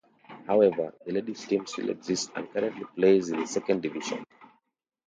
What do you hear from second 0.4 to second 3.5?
However, the ladies team still exists and currently plays in the